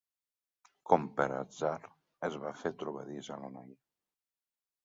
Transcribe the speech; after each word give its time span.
Com 0.91 1.03
per 1.19 1.27
atzar, 1.41 1.75
es 2.31 2.39
va 2.47 2.55
fer 2.65 2.75
trobadís 2.81 3.33
a 3.37 3.41
la 3.45 3.53
noia. 3.59 3.79